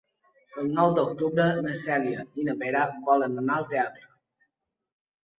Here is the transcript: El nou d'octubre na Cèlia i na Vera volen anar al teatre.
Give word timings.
El 0.59 0.69
nou 0.77 0.93
d'octubre 0.99 1.43
na 1.65 1.73
Cèlia 1.81 2.23
i 2.43 2.45
na 2.47 2.55
Vera 2.61 2.85
volen 3.11 3.35
anar 3.43 3.59
al 3.61 3.67
teatre. 3.75 4.07